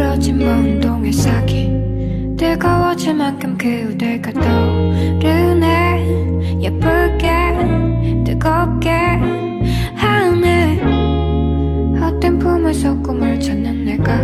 [0.00, 6.00] 늘어진 먼동의 싹이 뜨거워질 만큼 그대가 떠오르네.
[6.58, 7.28] 예쁘게
[8.24, 8.90] 뜨겁게.
[9.94, 10.80] 하네
[12.00, 14.14] 헛된 품에서 꿈을 찾는 내가.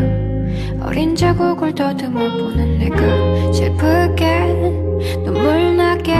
[0.80, 3.52] 어린 자국을 더듬어 보는 내가.
[3.52, 4.46] 슬프게
[5.27, 6.15] 눈물 나게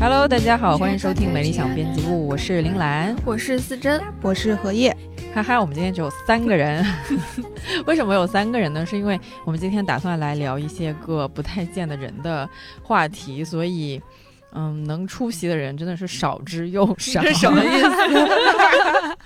[0.00, 4.96] Hello，大家好，欢迎收听《美理想编辑部》，我是林兰，我是思珍，我是荷叶，
[5.34, 6.86] 哈哈，我们今天只有三个人，
[7.84, 8.86] 为什么有三个人呢？
[8.86, 12.48] 是因为我们今天打算来聊一些个不太见的人的
[12.80, 14.00] 话题，所以，
[14.52, 17.20] 嗯，能出席的人真的是少之又少。
[17.20, 19.18] 这什么意思？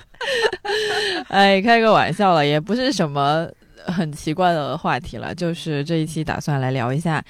[1.29, 3.47] 哎，开个玩笑了，也不是什么
[3.85, 7.23] 很奇怪的话题了，就是这一期打算来聊一下，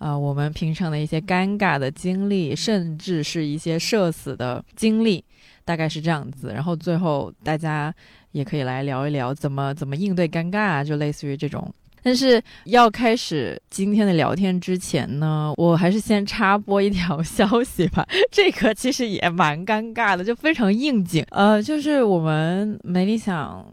[0.00, 5.22] 啊、我们平常的一些尴尬的经历，甚至是一些社死的经历，
[5.62, 6.52] 大概是这样子。
[6.54, 7.94] 然后最后大家
[8.32, 11.70] 也可以来聊一聊怎么怎么应对尴尬，就类似于这种。
[12.02, 18.08] 但是要开始今天的聊天之前呢，我还是先插播一条 消息吧。
[18.30, 21.22] 这个其实也蛮尴尬的，就非常应景。
[21.28, 23.66] 呃，就是我们没理想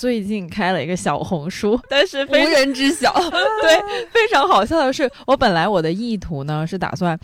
[0.00, 3.12] 最近开了一个小红书， 但是非无人知晓。
[3.60, 7.18] 对，非常好笑的是，我本来我的意图呢是打算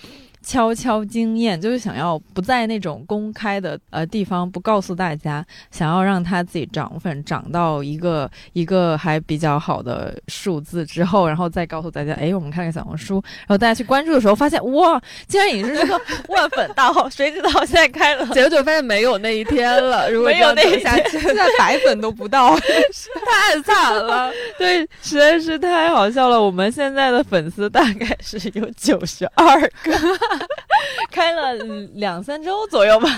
[0.46, 18.24] 悄悄经验，就是想要不在那种公开的呃地方不告诉大家，想要让他自己涨粉涨到一个一个还比较好的数字之后，然后再告诉大家，哎，我们看看小红书，然后大家去关注的时候发现，哇，竟然已经是个万粉大号，谁知道现在开了。
[18.28, 24.30] 结果发现没有那一天了， 如果没有那一这样走下，现在百粉都不到，太惨了。
[24.56, 26.40] 对，实在是太好笑了。
[26.40, 29.92] 我们现在的粉丝大概是有九十二个，
[31.10, 33.08] 开了嗯两三周左右吧。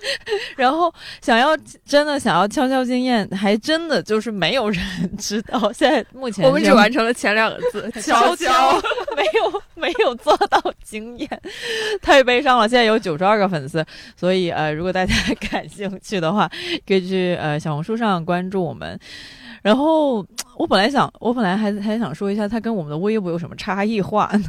[0.56, 0.92] 然后
[1.22, 5.72] 想要真的想要悄悄经验，还真的就是没有人知道。
[5.72, 8.80] 现在目前我们只完成了前两个字， 悄悄。
[9.16, 11.28] 没有没有做到经验，
[12.02, 12.68] 太悲伤了。
[12.68, 13.84] 现在有九十二个粉丝，
[14.16, 15.14] 所以呃，如果大家
[15.50, 16.50] 感兴趣的话，
[16.86, 18.98] 可以去呃小红书上关注我们。
[19.62, 20.24] 然后
[20.56, 24.44] 我本来想，我本来还还想说一下，它跟我们的微博有什么差异化呢？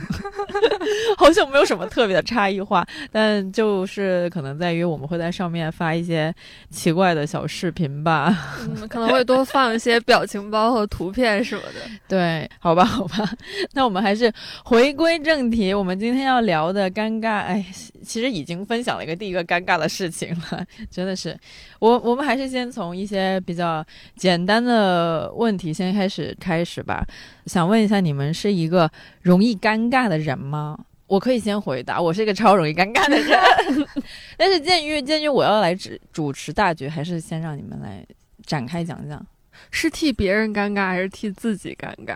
[1.18, 6.34] 好像没有什么特别的差异化，但就是可能在于我们会在上面发一些
[6.70, 8.38] 奇怪的小视频吧。
[8.62, 11.80] 嗯，可能会多放一些表情包和图片什么的。
[12.08, 13.30] 对，好吧，好吧，
[13.74, 14.32] 那我们还是
[14.64, 15.74] 回归正题。
[15.74, 17.66] 我们今天要聊的尴尬，哎，
[18.06, 21.38] 其实已经分享了一个第一个尴尬的事情了， 真的是。
[21.80, 23.84] 我我们还是先从一些比较
[24.16, 27.06] 简单的问题先开始开始吧。
[27.48, 28.90] 想问一下，你们是一个
[29.22, 30.78] 容易尴尬的人吗？
[31.08, 33.88] 我可以先回答，我是一个超容易尴尬的人。
[34.38, 38.06] 但是鉴于鉴于我要来主主持大局，还是先让你们来
[38.46, 39.26] 展开讲讲。
[39.72, 42.16] 是替别人尴尬还是替自己尴尬？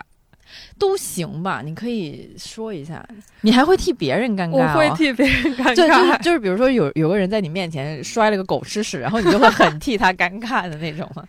[0.78, 3.04] 都行吧，你可以说一下。
[3.42, 4.74] 你还会替别人尴尬、我哦？
[4.76, 6.18] 会替别人尴就就是。
[6.22, 11.24] 就是，比如说有有个人在你面前摔了个狗吃屎，然后你就会很替他尴尬的那种吗？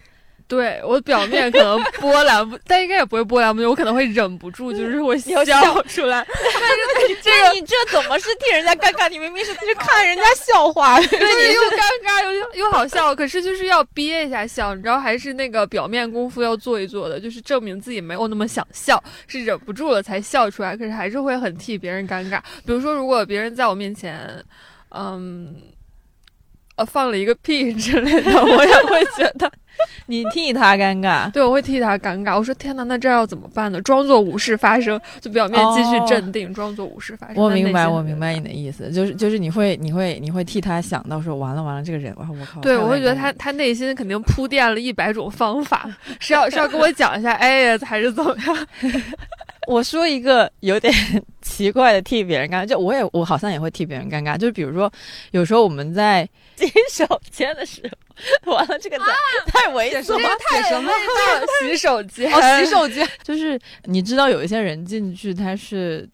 [0.52, 6.28] 对我表面可能 波澜不，但应该也不会波澜不惊，我可能会忍不住，就是我笑笑出来。
[6.28, 9.08] 但是这你这怎么是替人家尴尬？
[9.08, 22.42] 你明明是 是看人家笑话，就是又尴尬又又好笑，可是就是要憋一下笑，你知道，还是那个表面功夫要做一做的，就是证明自己没有那么想笑，是忍不住了才笑出来，可是还是会很替别人尴尬。
[22.66, 24.44] 比如说，如果别人在我面前，
[24.90, 25.56] 嗯，
[26.76, 29.50] 呃，放了一个屁之类的，我也会觉得，
[30.08, 31.30] 你替他尴尬。
[31.32, 32.38] 对我会替他尴尬。
[32.38, 33.82] 我说天哪，那这要怎么办呢？
[33.82, 37.36] 装作无事发生，就表面继续镇定，装作无事发生。
[37.36, 42.62] 我明白，我明白你的意思，就是就是你会你会你会替他想到说完了完了这个人，哇我靠！
[42.62, 45.90] 对，我会觉得他他内心肯定铺垫了一百种方法，
[46.20, 48.68] 是要是要跟我讲一下，哎呀，还是怎么样？
[49.68, 50.92] 我说一个有点
[51.52, 54.92] 奇怪的替别人尴尬，就我也我好像也会替别人尴尬，就是比如说
[55.32, 57.82] 有时候我们在洗手间的时
[58.46, 59.06] 候，完了这个太、
[59.48, 60.90] 太猥琐了，太什么
[61.60, 62.32] 洗手间？
[62.32, 66.10] 哦，洗手间，就是你知道有一些人进去他是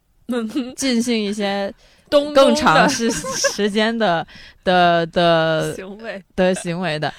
[0.76, 1.72] 进行一些
[2.10, 4.26] 东更长时时间的
[4.64, 7.14] 的的行为，的行为的。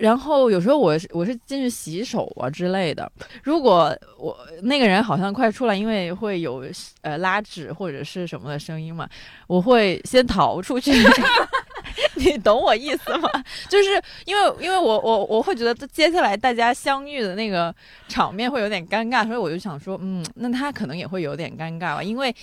[0.00, 3.10] 然后有时候我是我是进去洗手啊之类的，
[3.42, 6.64] 如果我那个人好像快出来，因为会有
[7.02, 9.08] 呃拉纸或者是什么的声音嘛，
[9.46, 10.92] 我会先逃出去。
[12.16, 13.28] 你懂我意思吗？
[13.68, 17.74] 就是因为因为我我我会觉得接下来大家相遇的那个
[18.08, 22.34] 场面会有点尴尬，所以我就想说，嗯，那他可能也会有点尴尬吧，因为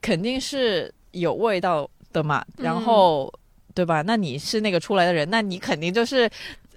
[0.00, 3.32] 肯定是有味道的嘛，然后。
[3.74, 4.00] 对吧？
[4.00, 6.26] 那你是那个出来的人，那你肯定就是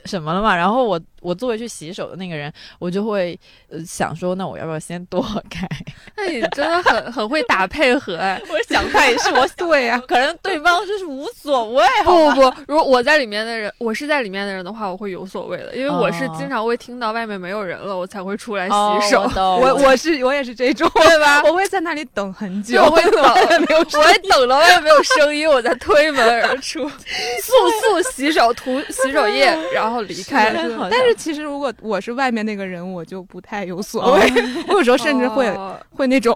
[0.05, 3.37] 什么了嘛，然后我我作为去洗手的那个人，我就会
[3.69, 5.67] 呃想说，那我要不要先躲开？
[6.15, 8.41] 那你真的很很会打配合哎。
[8.49, 19.29] 我想太是我 对呀、可能对方就是无所谓，不不不，如果我在里面的人，我是在里面的人的话，我会有所谓的，因为我是哦经常会听到外面没有人了，我才会出来哦洗手。
[19.35, 23.21] 我我我是我也是这种，对吧我会在那里等很久，我会等，
[23.67, 30.51] 没有我会等到外面没有声音，我再推门而出，速速洗手，涂洗手液，然后离开。
[30.51, 34.31] 是好像但是其实如果我是外面那个人，我就不太有所谓。
[34.67, 36.33] 我有时候甚至会、哦会那种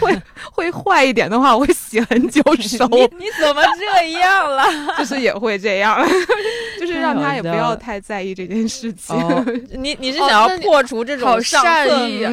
[0.00, 0.12] 会
[0.50, 4.64] 会坏一点的话，我会洗很久手，你你怎么这样了？
[4.98, 6.04] 就是也会这样，
[6.80, 9.14] 就是让他也不要太在意这件事情。
[9.16, 12.32] 哦， 你你是哦想要破除这种善意啊！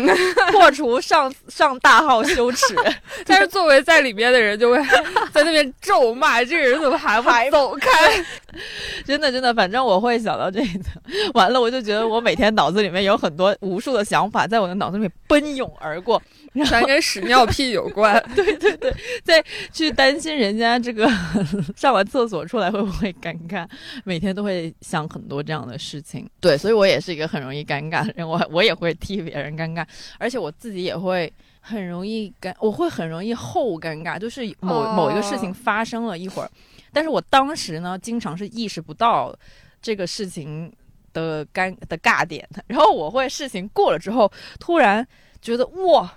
[0.52, 2.76] 破除上上大号羞耻，
[3.28, 4.84] 但是作为在里面的人，就会
[5.32, 8.26] 在那边咒骂这个人怎么还不走开？
[9.06, 11.02] 真的真的，反正我会想到这一层。
[11.34, 16.22] 完了，我就觉得我每天脑子里面有很多无数的想法在我的脑子里面奔涌而过，
[16.66, 18.22] 全跟屎尿屁有关。
[18.36, 18.94] 对对对，
[19.24, 21.10] 在去担心人家这个
[21.76, 23.68] 上完厕所出来会不会尴尬，
[24.04, 26.30] 每天都会想很多这样的事情。
[26.40, 29.86] 对，所以我也是一个很容易尴尬的人，我我也会替别人尴尬，
[30.18, 31.32] 而且我自己也会。
[31.64, 36.50] 很容易尴，我会很容易后尴尬，就是某、哦某一个事情发生了一会儿，
[36.92, 39.36] 但是我当时呢，经常是意识不到
[39.82, 40.72] 这个事情
[41.14, 42.48] 的尴的尬点。
[42.54, 45.08] 的，然后我会事情过了之后，突然
[45.42, 46.14] 觉得哇，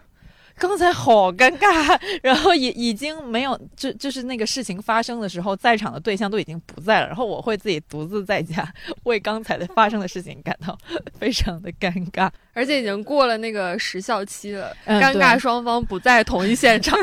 [0.56, 8.66] 刚才好尴尬，然后也已经没有，就就是那个事情发生的时候，在场的对象都已经不在了，然后我会自己独自在家
[9.04, 10.78] 为刚才的发生的事情感到
[11.18, 12.30] 非常的尴尬。
[12.52, 16.96] 而且已经过了那个时效期了，嗯尴尬双方不在同一现场。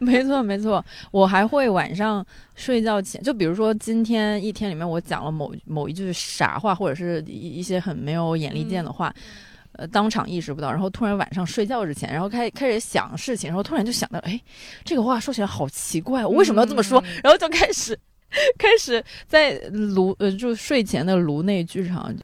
[0.00, 2.24] 没错，没错，我还会晚上
[2.56, 9.14] 睡觉前，就比如说今天一天里面我讲了某某一句傻话，或者是一一些很没有眼力见的话。
[9.74, 14.40] 呃，当场意识不到，然后突然晚上睡觉之前，然后开开始想事情，然后突然就想到，哎，
[14.84, 17.00] 这个话说起来好奇怪，我为什么要这么说？
[17.00, 17.98] 嗯然后就开始
[18.58, 22.14] 开始在颅呃，就睡前的颅内剧场，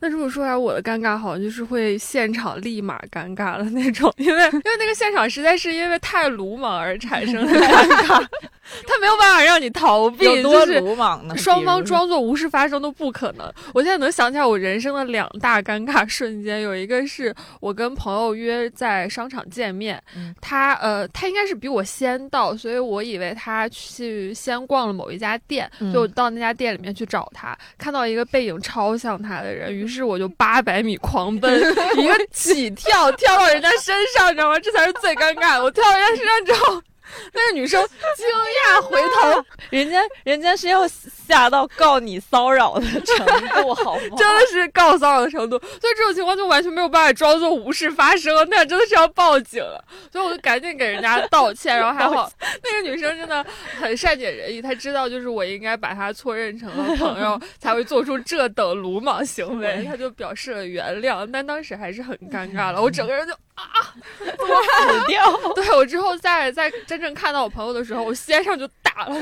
[0.00, 8.26] 那这么说来，我的尴尬好像就是会现场立马尴尬的那种，因为因为那个现场实在是因为太鲁莽而产生的尴尬，
[8.86, 11.36] 他没有办法让你逃避，有多就是鲁莽呢？
[11.36, 13.52] 双方装作无事发生都不可能。
[13.74, 31.58] 我现在能想起来我人生的两大尴尬瞬间，有一个是我跟朋友约在商场见面，嗯他呃他应该是比我先到，所以我以为他去先逛了某一家店，嗯就到那家店里面去找他，看到一个背影超像他的人，于是我就八百米狂奔，
[31.98, 34.58] 一个起跳跳到人家身上，你知道吗？
[34.60, 35.64] 这才是最尴尬的。
[35.64, 36.82] 我跳到人家身上之后。
[37.32, 37.84] 那个女生
[38.16, 38.26] 惊
[38.66, 43.26] 讶回头，人家人家是要吓到告你骚扰的程
[43.62, 44.02] 度，好吗？
[44.16, 49.84] 真的是告骚扰的程度，所以这种情况就完全没有办法装作无事发生，那真的是要报警了。
[50.12, 52.30] 所以我就赶紧给人家道歉，然后还好
[52.62, 53.44] 那个女生真的
[53.78, 65.36] 很善解人意，她知道就是我应该把她错认成了朋友， 才会做出这等鲁莽行为，她就表示了原谅，但当时还是很尴尬了，我整个人就啊死掉。
[65.54, 69.16] 对我之后在在真正看到我朋友的时候，我先上就打了。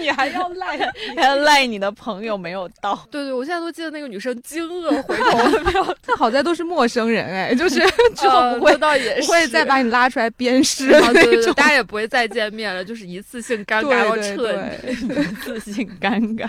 [0.00, 0.78] 你还要赖，
[1.16, 3.06] 还要赖你的朋友没有到。
[3.10, 7.80] 对对，我现在都记得那个女生惊愕回头的表情，那好在都是陌生人哎，就是
[8.14, 14.78] 之后不会、呃这倒也不是会再把你拉出来鞭尸啊，对对，大家也不会再见面了，就是一次性尴尬到彻底。
[14.82, 16.48] 对，自信尴尬。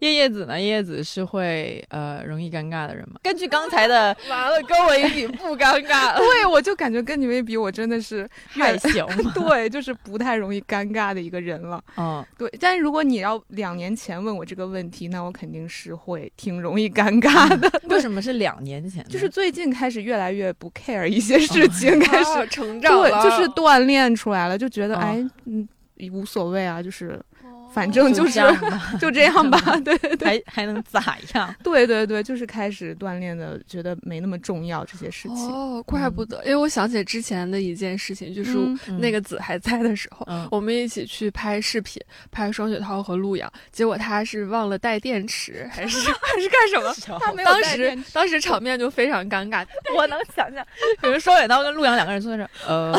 [0.00, 0.60] 叶叶子呢？
[0.60, 3.20] 叶子是会呃容易尴尬的人吗？
[3.22, 6.18] 根据刚才的完了，跟我一比不尴尬了。
[6.18, 11.82] 对，我就感觉跟你们一比，我真的是害羞嘛， 对，就是不太容易尴尬的一个人了。
[11.96, 17.70] 嗯，对，但是如果你要两年前问我这个问题，那我肯定是会挺容易尴尬的。
[17.88, 19.04] 为什么是两年前？
[19.08, 25.68] 就是最近开始越来越不 care 一些事情， 开始、啊成长了，对，就是锻炼出来了，就觉得、哦哎，嗯，
[26.12, 27.37] 无所谓啊，就是哦
[27.72, 29.58] 反正就是这样吧， 就这样吧。
[29.84, 31.54] 对对对还还能咋样？
[31.62, 35.50] 对对对，就是开始锻炼的，觉得没那么重要这些事情。
[35.52, 38.52] 哦，怪不得，因为我想起之前的一件事情，就是
[38.86, 47.18] 嗯那个子还在的时候，嗯我们一起去拍视频，拍双雪涛和陆阳，结果他是忘了带电池，还是 还是干什么？
[47.20, 49.64] 他没有当时当时场面就非常尴尬，
[49.96, 50.64] 我能想象，
[51.00, 52.98] 比如双雪涛跟陆阳两个人坐在这儿，呃，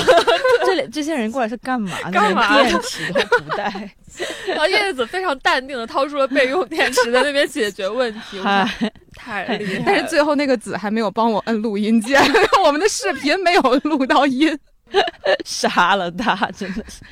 [0.65, 2.11] 这里这些人过来是干嘛的？
[2.11, 3.89] 干嘛连电池都不带。
[4.47, 8.39] 然后叶子非常淡定的掏出了备用电池，在那边解决问题，
[9.15, 9.83] 太厉害了。
[9.85, 12.21] 但是最后那个子还没有帮我摁录音键，
[12.65, 14.57] 我们的视频没有录到音。
[15.45, 17.03] 杀了他，真的是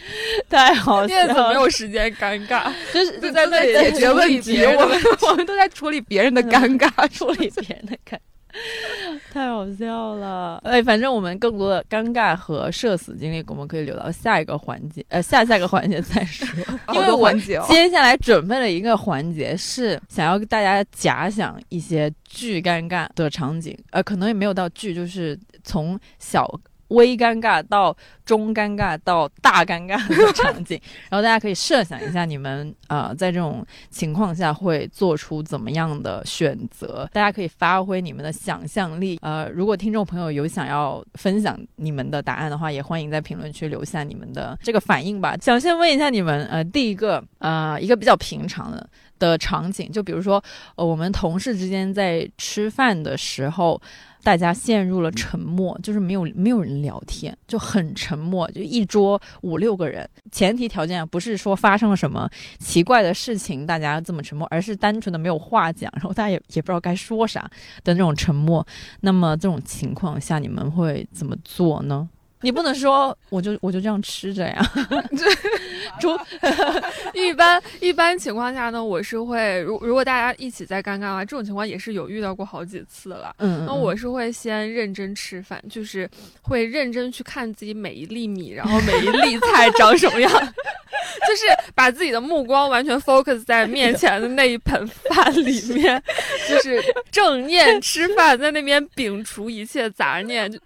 [0.50, 1.54] 太好笑叶子没。
[1.54, 8.18] 有时间尴尬，就是就在那里解决问题，我们我们都在处理别人的尴尬，处理别人的尴，
[9.32, 10.60] 太好笑了。
[10.64, 16.48] 哎，反正我们更多的尴尬和社死经历，我们可以留到下一个环节，呃，下下个环节再说。
[16.94, 17.66] 因为我环节哦。
[17.68, 26.48] 接下来准备了一个环节，是想要大家假想一些巨尴尬的场景，呃，可能也没有到巨，就是从小
[26.90, 30.80] 微尴尬到中尴尬到大尴尬的场景，
[31.10, 37.10] 然后大家可以设想一下，你们呃在这种情况下会做出怎么样的选择？
[37.12, 39.20] 大家可以发挥你们的想象力。
[39.22, 45.36] 呃，如果听众朋友有想要分享你们的答案的话，也欢迎在评论区留下你们的这个反应吧。
[45.42, 48.90] 想先问一下你们，呃，第一个呃一个比较平常的
[49.20, 50.44] 的场景，就比如说，
[50.76, 53.82] 呃，我们同事之间在吃饭的时候，
[54.28, 60.06] 大家陷入了沉默，就是没有没有人聊天，就很沉默，就一桌五六个人。
[60.34, 62.30] 前提条件啊不是说发生了什么
[62.60, 67.50] 奇怪的事情，大家这么沉默，而是单纯的没有话讲，然后大家也也不知道该说啥
[67.86, 68.68] 的那种沉默。
[69.00, 72.10] 那么这种情况下，你们会怎么做呢？
[72.42, 74.72] 你不能说我就我就这样吃着呀，
[76.00, 76.18] 猪
[77.14, 83.34] 一般一般情况下呢，我是会如如果大家一起在尴尬的话，这种情况也是有遇到过好几次了。
[83.40, 86.10] 嗯，那我是会先认真吃饭，就是
[86.42, 96.02] 会认真去看自己每一粒米，然后每一粒菜长什么样，就是把自己的目光完全 focus 在面前的那一盆饭里面，
[96.48, 96.80] 就是
[97.12, 100.60] 正念吃饭，在那边摒除一切杂念，就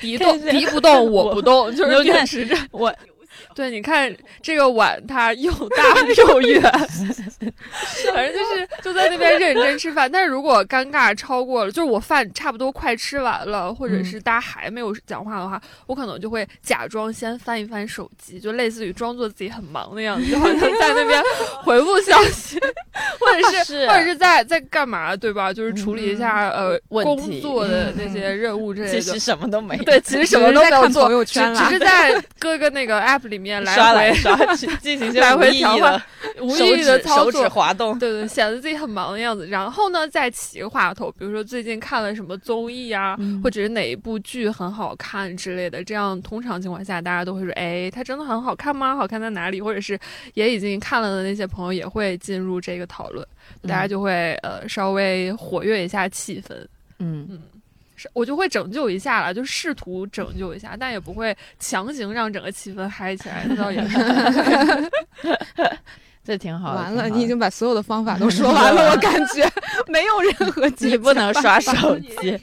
[0.00, 2.56] 敌动敌不动 我不动， 就是秉持着。
[2.70, 2.94] 我
[3.56, 5.82] 对，你看这个碗，它又大
[6.28, 10.12] 又圆，反正就是就在那边认真吃饭。
[10.12, 21.22] 但是如果尴尬超过了，就是我饭差不多快吃完了，或者是大家还没有讲话的话，我可能就会假装先翻一翻手机，就类似于装作自己很忙的样子，就好像在那边
[21.64, 22.60] 回复消息，
[23.18, 25.50] 或者是是或者是在在干嘛，对吧？
[25.50, 29.00] 就是处理一下、呃工作的那些任务之类的。
[29.00, 36.02] 其实什么都没有，对，其实什么都没有做只是在看朋，友圈只是在各个那个 app 里面来刷来回刷去进行一些来回调换
[36.40, 37.48] 无手意义的指手指操作。
[37.48, 37.98] 滑动。
[37.98, 39.46] 对对，显得自己很忙的样子。
[39.46, 45.82] 然后呢，再起个话头，比如说最近看了什么综艺啊，嗯或者是哪一部剧很好看之类的。
[45.84, 48.96] 这样通常情况下，大家都会说：“哎，它真的很好看吗？
[48.96, 49.98] 好看在哪里？”或者是
[50.34, 53.26] 也已经看了的那些朋友也会进入这个讨论，
[53.62, 56.54] 大家就会呃稍微活跃一下气氛。
[56.98, 57.40] 嗯嗯，
[57.96, 63.98] 是我就会拯救一下了，就试图拯救一下，但也不会强行让整个气氛嗨起来，那倒也是。
[66.22, 66.80] 这挺好的。
[66.80, 69.48] 完了，挺好的你已经把所有的方法都说完了， 我感觉
[69.86, 72.38] 没有任何 解你不能刷手机。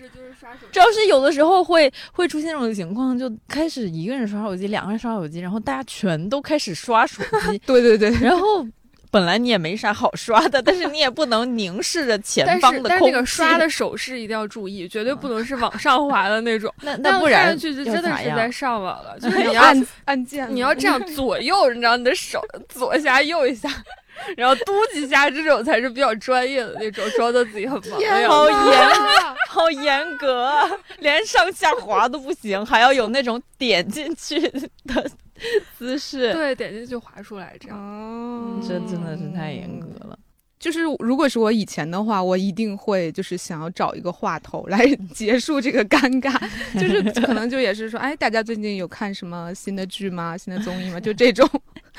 [0.71, 8.65] 主要是有的时候会会出现这种情况，就开始一个人刷手机，两个人刷手机，然后大家全都开始刷手机，对对对，然后
[9.13, 19.15] 本来你也没啥好刷的，但是你也不能凝视着前但方是但是那个的空气刷的手势一定要注意，绝对不能是往上滑的那种， 那那那不然看上去就真的是在上网了。
[19.19, 23.69] 就是 你要按按键，你要这样左右，你知道你的手左一下右一下。
[24.37, 27.99] 然后嘟几下，这种才是比较专业的那种，装的自己很忙。
[28.27, 28.89] 好严，
[29.49, 30.67] 好严格啊，
[30.99, 35.09] 连上下滑都不行，还要有那种点进去的
[35.77, 36.33] 姿势。
[36.33, 37.77] 对，点进去划出来，这样。
[37.77, 40.17] 哦，这真的是太严格了。
[40.63, 46.33] 就是如果是我以前的话，我一定会就是想要找一个话头来 结束这个尴尬，
[46.79, 50.37] 就是 可能就也是说，哎，大家最近有看什么新的剧吗？
[50.37, 51.01] 新的综艺吗？
[51.01, 51.45] 就 这种，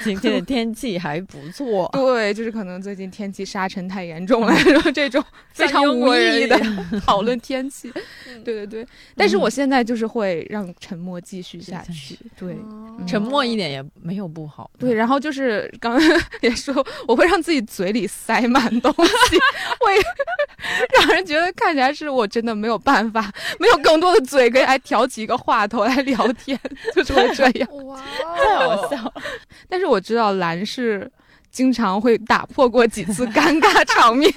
[0.02, 6.58] 今天的天气还不错，对，就是可能最近天气沙尘太严重了，然后这种非常无意义的
[7.04, 7.92] 讨论天气，
[8.28, 8.86] 嗯对对对。
[9.14, 12.54] 但是我现在就是会让沉默继续下下去，对。
[12.54, 14.70] 哦沉默一点也没有不好。
[14.78, 16.74] 对，然后就是刚刚也说，
[17.08, 19.38] 我会让自己嘴里塞满东西，
[19.80, 19.96] 会
[21.00, 26.58] 让人觉得看起来是我真的没有办法，没有更多的嘴可以来挑起一个话头来聊天，
[26.94, 27.86] 就是会这样。
[27.86, 28.00] 哇，
[28.38, 29.14] 太好笑了。
[29.68, 31.10] 但是我知道蓝是
[31.54, 34.28] 经常会打破过几次 尴尬场面，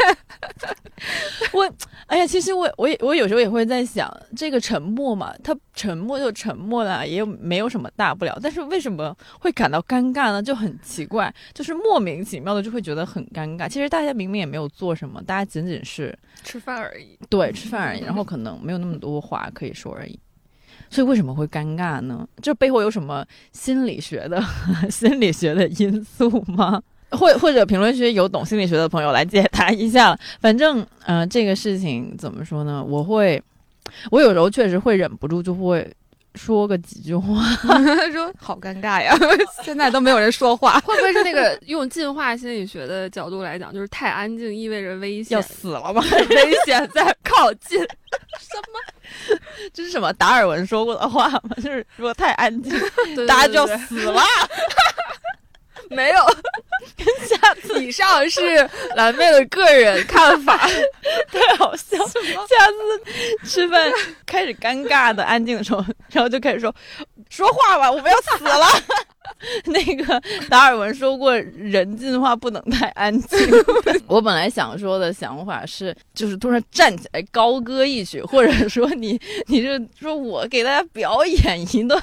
[1.52, 1.68] 我
[2.06, 8.38] 哎呀，其实我我也我有时候也会在想，这个沉默嘛，他沉默就沉默了，也有没有什么大不了。
[8.40, 10.44] 但是为什么会感到尴尬呢？
[10.44, 13.68] 就很奇怪，就是莫名其妙的就会觉得很尴尬。
[13.68, 17.18] 其实大家明明也没有做什么，大家仅仅是吃饭而已。
[17.30, 20.20] 对吃饭而已，然后可能没有那么多话可以说而已。
[20.92, 22.28] 所以为什么会尴尬呢？
[22.44, 24.40] 这背后有什么心理学的
[24.92, 26.80] 心理学的因素吗？
[27.12, 30.18] 或或者评论区有懂心理学的朋友来解答一下。
[30.42, 32.84] 反正，呃，这个事情怎么说呢？
[32.84, 33.42] 我会，
[34.12, 35.90] 我有时候确实会忍不住就会
[36.36, 37.42] 说个几句话。
[37.62, 37.80] 他
[38.12, 39.16] 说好尴尬呀，
[39.64, 40.80] 现在都没有人说话。
[40.82, 46.04] 会不会是那个用进化心理学的角度来讲，就是太安静意味着危险要，死了吗？
[46.30, 47.80] 危险在靠近？
[48.40, 49.38] 什么
[49.74, 51.42] 这是什么达尔文说过的话吗？
[51.58, 52.72] 就是如果太安静，
[53.16, 54.22] 对大家就死了。
[55.90, 56.22] 没有。
[57.80, 60.58] 以上是蓝妹的个人看法。
[61.32, 62.08] 太好笑了！
[62.08, 63.92] 下次吃饭
[64.26, 66.74] 开始尴尬的安静的时候，然后就开始说
[67.30, 68.66] 说话吧，我们要死了。
[69.66, 73.38] 那个达尔文说过，人进化不能太安静。
[74.08, 79.70] 我本来想说的想法是，就是突然站起来高歌一曲，或者说你你就
[80.00, 82.02] 说我给大家表演一段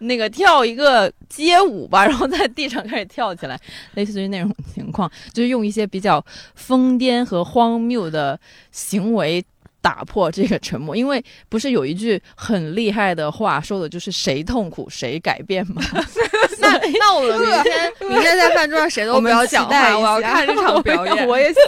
[0.00, 3.58] 那个跳一个街舞吧，然后在地上开始跳起来，
[3.94, 8.38] 类似于那种情况，就是用一些比较疯癫和荒谬的
[8.70, 9.44] 行为。
[9.86, 15.80] 打破这个沉默，因为不是有一句很厉害的话，说的就是谁痛苦谁改变吗？
[16.58, 21.24] 那那我们明天明天在饭桌上谁都不要讲话，我要看这场表演。
[21.28, 21.62] 我也想。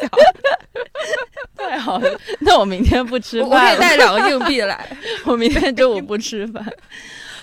[1.56, 4.84] 太好了，那我明天不吃我我可以，带两个硬币来。
[5.25, 6.64] 我明天中午不吃饭。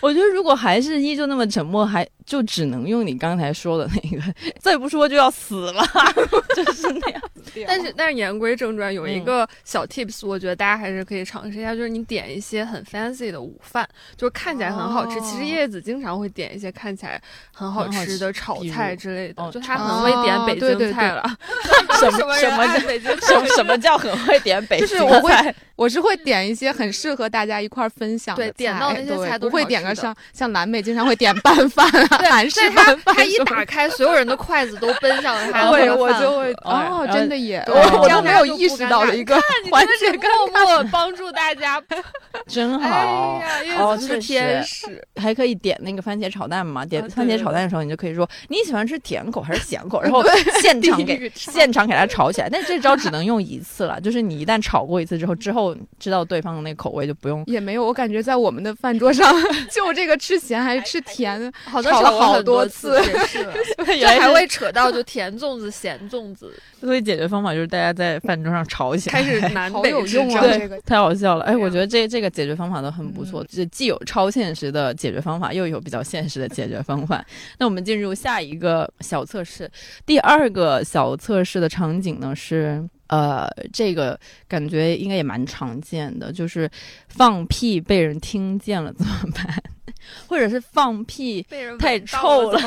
[0.06, 4.22] 我觉得如果还是依旧那么沉默，还就只能用你刚才说的那个，
[4.62, 5.84] 再不说就要死了，
[6.56, 7.22] 就是那样。
[7.66, 15.18] 但是但是言归正传，有一嗯个小 tips，我觉得大家还是可以尝试一下，就是你点一些很 fancy 的午饭，就是看起来很好吃。
[15.18, 17.20] 哦其实叶子经常会点一些看起来
[17.52, 21.24] 很好吃吃的炒菜之类的，哦就他很会点北京菜了。
[21.64, 21.65] 什
[22.00, 25.54] 什么什么叫北京什么什么叫很会点北就是京我会菜？
[25.76, 41.82] 我是会点一些很适合大家一块儿分享的对点到那些对菜都不会点个像像蓝妹经常会点拌饭啊， 韩式拌饭他一打开，所有人的筷子都奔向了他的会我就会哦真的耶，我都没有意识到的一个你环节是默默帮助大家。
[42.48, 43.68] 真好哎。
[43.68, 45.06] 呀，哦叶子是天使。
[45.22, 46.86] 还可以点那个番茄炒蛋嘛？
[46.86, 50.24] 点番茄炒蛋的时候，你就可以说你喜欢吃甜口还是咸口，然后
[50.62, 52.50] 现场给现场给他炒起来。
[52.50, 57.44] 但这招只能用一次了， 就是你一旦炒过一次之后，之后知道对方的那个口味就不用。
[57.48, 59.34] 也没有，我感觉在我们的饭桌上，
[59.72, 63.44] 就这个吃咸还是吃甜，好像炒了好多次，次也是，
[63.78, 70.44] 就 原来是还会扯到就甜粽子、咸粽子，所以解决方法就是大家在饭桌上吵起来，开始南好北之有用啊
[70.86, 71.46] 太好笑了。
[71.46, 77.24] 哎，我觉得这这个解决方法都很不错，这既有超现实的解决方法，又有比较现实的解决方法。
[77.60, 79.70] 那我们进入下一个小测试，
[80.06, 82.84] 第二个小测试的场景呢是。
[83.08, 86.68] 呃，这个感觉应该也蛮常见的，就是
[87.08, 89.64] 放屁被人听见了怎么办？
[90.26, 92.60] 或者是放屁被人太臭了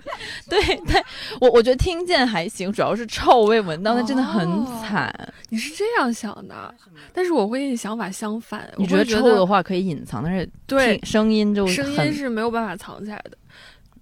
[0.48, 0.98] 对， 太
[1.42, 5.14] 我我觉得听见还行，主要是臭味闻到，那真的很哦惨。
[5.50, 6.74] 你是这样想的，
[7.12, 8.66] 但是我会跟你想法相反。
[8.78, 13.36] 你觉得臭的话可以隐藏，但是对声音就声音是没有办法藏起来的。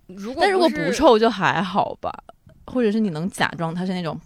[0.06, 2.12] 如果但如果不不臭就还好吧，
[2.66, 4.18] 或者是你能假装它是那种，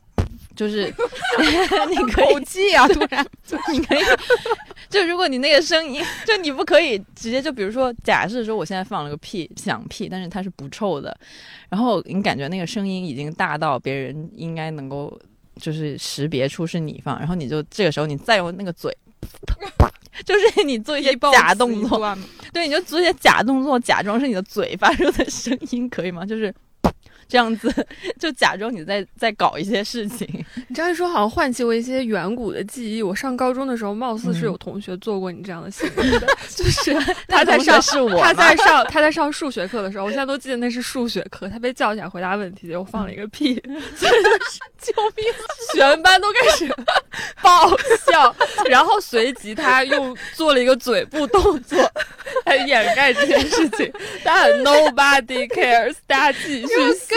[0.55, 0.87] 就是
[1.90, 3.27] 你可以口气啊，突然
[3.73, 4.01] 你可以，
[4.88, 11.16] 就如果你那个声音，就你不可以直接就比如说，假设说我现在放了个屁，响屁，但是它是不臭的，
[11.68, 15.18] 然后你感觉那个声音已经大到别人应该能够
[15.57, 18.97] 就是识别出是你放，然后你就这个时候你再用那个嘴。
[20.25, 22.16] 就是你做一些假动，作，
[22.53, 26.25] 对，你就做一些假动作，假装是你的嘴发出的声音，可以吗？
[26.25, 26.55] 就是
[27.29, 27.73] 这样子，
[28.19, 30.29] 就假装你在在搞一些事情。
[30.69, 33.03] 你这样一说，好像唤起我一些远古的记忆。
[33.03, 36.95] 我上高中的时候，貌似是有同学做过你这样的行为的， 就是
[37.29, 43.55] 他在上是我， 他在上他在上数学课的时候，我现在都记得那是数学课，他被叫起来回答问题，结果放了一个屁，
[43.97, 44.39] 所以就是
[44.81, 45.25] 救命！
[45.75, 46.73] 全班都开始
[47.43, 47.77] 爆
[48.11, 48.35] 笑，
[48.69, 51.79] 然后随即他又做了一个嘴部动作
[52.45, 56.69] 来掩盖这件事情，但 nobody cares，大家继续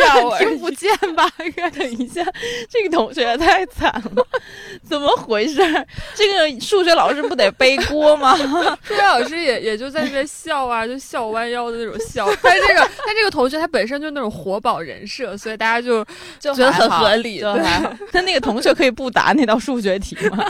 [0.05, 0.45] 笑而已。
[0.45, 1.29] 听不见吧？
[1.77, 2.23] 等一下，
[2.69, 4.25] 这个同学也太惨了，
[4.87, 5.87] 怎么回事儿？
[6.15, 8.35] 这个数学老师不得背锅吗？
[8.83, 12.25] 数学老师也也就在那边笑啊，就笑弯腰的那种笑。
[12.41, 16.03] 他这个他这个同学他本身就那种活宝人设，所以大家就
[16.39, 17.93] 就觉得很合理就还好。
[18.11, 20.45] 他那个同学可以不答那道数学题吗？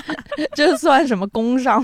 [0.54, 1.84] 这算什么工伤？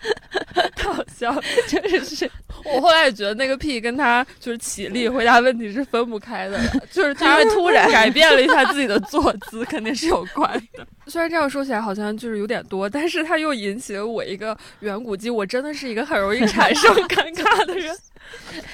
[0.82, 1.34] 好笑。
[1.68, 2.30] 真的是
[2.64, 6.58] 我后来也觉得那个屁跟他就是起立回答问题是分不开的，
[6.90, 10.86] 就是他就是突然改变了一下自己的坐姿，肯定是有关的。
[11.06, 17.96] 虽然这样说起来好像就是有点多，但是他又引起了我一个远古记，我真的是一个很容易产生尴尬的人，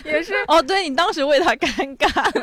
[0.05, 2.43] 也是哦，对你当时为他尴尬，对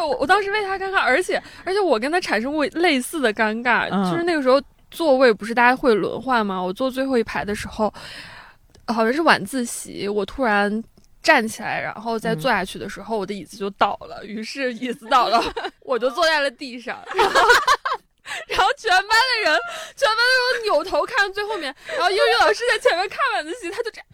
[0.00, 4.60] 我，我当时为他尴尬，而且而且我跟他产生过类似的尴尬，嗯就是那个时候
[4.92, 6.62] 座位不是大家会轮换吗？
[6.62, 7.92] 我坐最后一排的时候，
[8.86, 10.82] 好像是晚自习，我突然
[11.22, 15.42] 站起来，然后再嗯坐下去的时候，我的椅子就倒了，于是椅子倒了，
[15.80, 17.02] 我就坐在了地上。
[18.48, 19.60] 然后全班的人，
[19.96, 24.06] 全班的人扭头看最后面，然后英语老师在前面看晚自习，他就这样，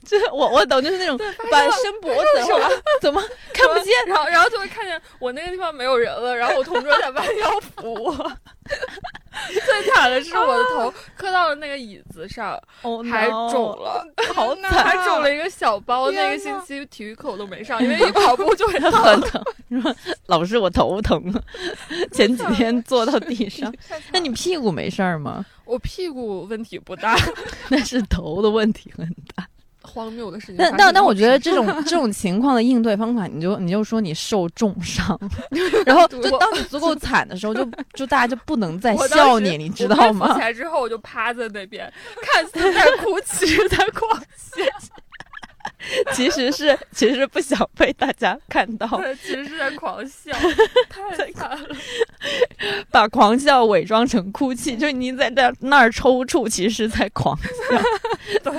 [0.06, 1.18] 就是我我懂，就是那种
[1.50, 3.20] 弯伸脖子，然后怎么
[3.52, 3.92] 看不见？
[4.06, 8.32] 然后然后就会看见我那个地方没有人了，然后我同桌在弯腰扶我。
[9.52, 14.04] 最惨的是我的头磕到了那个椅子上，哦还肿，了，
[14.34, 16.10] 好 惨还，肿了一个小包。
[16.10, 18.92] 那个星期体育课我都没上，因为一 跑步就会疼。
[18.92, 19.42] 很疼。
[19.68, 19.94] 你说
[20.26, 21.42] 老师，我头疼了，
[22.12, 23.72] 前几天坐到地上。
[24.12, 25.44] 那你屁股没事儿吗？
[25.64, 27.16] 我屁股问题不大，
[27.70, 29.48] 那是头的问题很大。
[29.90, 30.76] 荒谬的事情发但。
[30.76, 35.18] 但但我觉得这种 这种情况的应对方法，你就你就说你受重伤，
[35.84, 40.40] 然后就当你足够惨的时候， 就就大家就不能再笑你，你知道吗起？
[40.40, 44.64] 来之后，我就趴在那边，看似在哭，其实在狂笑。
[46.12, 50.30] 其实是其实是不想被大家看到，对，其实是在狂笑，
[50.90, 51.68] 太惨了。
[52.90, 58.52] 把狂笑伪装成哭泣，就是你在那那儿抽搐，其实是在狂笑。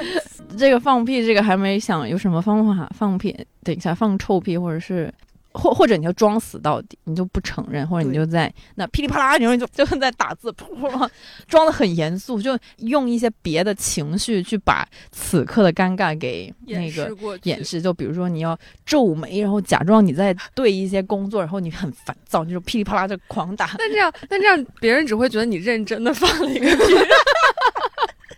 [0.57, 3.35] 这个放屁，这个还没想有什么方法放屁。
[3.63, 5.13] 等一下放臭屁，或者是
[5.53, 11.07] 或或者你就装死到底，你就不承认，或者你就在那噼里啪啦，然后你就 就在打字，噗噗噗，
[11.47, 23.69] 装的很严肃，就用一些别的情绪去把此刻的尴尬给那个掩饰，就比如说你要皱眉，然后假装你在对一些工作，然后你很烦躁，你就噼里啪啦就狂打。
[23.77, 26.83] 但这样，但这样别人只会觉得你认真的放了一个屁。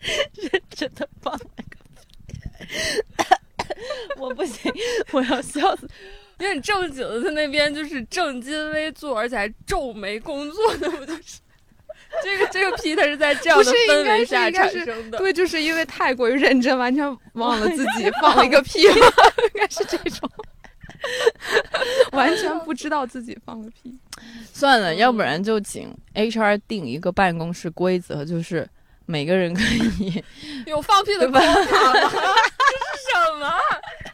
[0.36, 1.34] 认真的放
[4.17, 4.71] 我不行，
[5.12, 5.88] 我要笑死。
[6.39, 11.39] 有点正经的在那边就是正襟危坐，而且还皱眉工作的，不就是？
[12.23, 15.17] 这个这个屁，它是在这样的不是应该是氛围下产生的。
[15.17, 18.95] 对，就是因为太过于认真，完全忘了自己放了一个屁了，
[19.55, 20.29] 应该是这种，
[22.13, 23.97] 完全不知道自己放了屁。
[24.51, 28.67] 算了，要不然就请 HR 定一个办公室规则，就是
[29.07, 30.23] 每个人可以
[30.67, 31.27] 有放屁的？
[31.27, 31.69] 这是
[33.13, 33.52] 什么？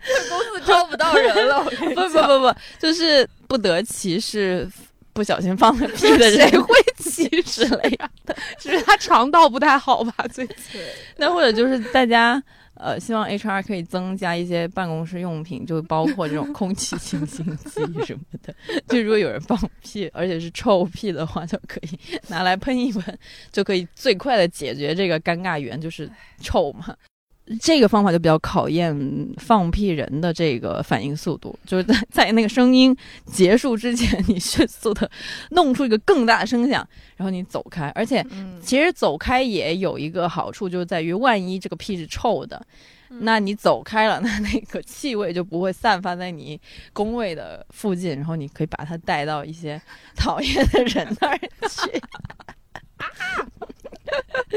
[0.05, 1.63] 这公司招不到人了。
[1.63, 4.67] 不不不不，就是不得歧视
[5.13, 8.09] 不小心放了屁的人，谁会歧视了呀？
[8.57, 10.13] 只是他肠道不太好吧？
[10.31, 10.81] 最近
[11.17, 12.41] 那或者就是大家
[12.75, 18.55] 呃，希望 HR 可以增加一些办公室用品，就包括这种 空气清新剂什么的。
[18.87, 23.17] 就如果有人放屁，而且是臭屁的话，就可以拿来喷一喷，
[23.51, 26.09] 就可以最快的解决这个尴尬源，就是
[26.41, 26.95] 臭嘛。
[27.59, 28.95] 这个方法就比较考验
[29.37, 35.09] 放屁人的这个反应速度，就是在在那个声音结束之前，你迅速的
[35.51, 42.63] 弄出一个更大的声响，然后你走开，而且嗯，其实走开也有一个好处，就是在于万一这个屁是臭的，
[43.09, 43.19] 嗯。
[43.23, 46.59] 那你走开了，那那个气味就不会散发在你
[46.93, 49.81] 工位的附近，然后你可以把它带到一些
[50.15, 52.01] 讨厌的人那儿去。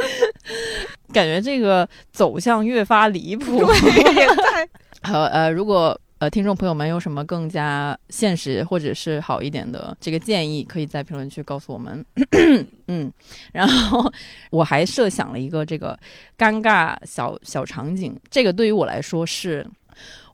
[1.13, 3.63] 感觉这个走向越发离谱。
[5.03, 12.05] 好，呃，如果呃听众朋友们有什么更加现实或者是好一点的这个建议，可以在评论区告诉我们。
[12.89, 13.13] 嗯，
[13.53, 14.13] 然后
[14.51, 15.99] 我还设想了一个这个
[16.39, 19.67] 尴尬小小场景，这个对于我来说是。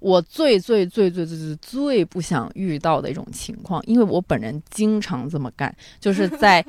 [0.01, 6.65] 我最最最最最最最不想遇到的一种情况，因为我本人经常这么干，就是在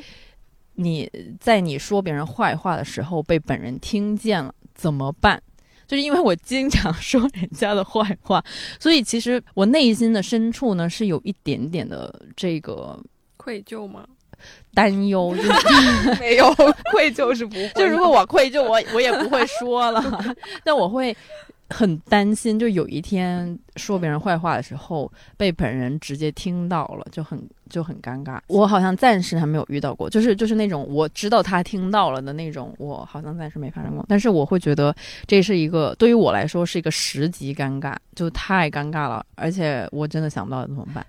[0.81, 5.41] 你在你说别人坏话的时候被本人听见了，怎么办？
[5.85, 8.43] 就是因为我经常 说人家的坏话，
[8.79, 12.97] 所以其实我内心的深处呢是有一点点的这个
[13.37, 14.07] 愧疚吗？
[14.73, 16.53] 担忧，就是 没有
[16.91, 17.71] 愧疚是不会。
[17.75, 20.01] 就如果我愧疚，我我也不会说了，
[20.63, 21.15] 但我会
[21.69, 28.39] 很担心，就有一天说别人坏话的时候被本人直接听到了，就很就很尴尬。
[28.47, 34.03] 我好像暂时还没有遇到过，就是就是那种我知道他听到了的那种，我好像暂时没发生过。
[34.09, 34.95] 但是我会觉得
[35.27, 41.05] 这是一个对于我来说是一个十级尴尬，就太尴尬了，而且我真的想不到怎么办。